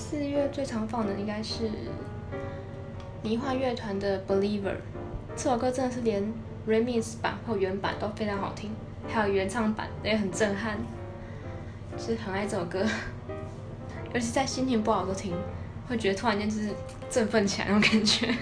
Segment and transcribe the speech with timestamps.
[0.00, 1.68] 四月最常放的应该是
[3.20, 4.76] 迷幻乐团的 Believer
[5.34, 6.22] 这首歌真的是连
[6.68, 8.70] Remix 版或原版都非常好听，
[9.08, 10.78] 还有原唱版也很震撼，
[11.96, 12.86] 就是很爱这首歌，
[14.14, 15.36] 尤其在心情不好的时候听，
[15.88, 16.68] 会觉得突然间就是
[17.10, 18.32] 振奋起来那种感觉。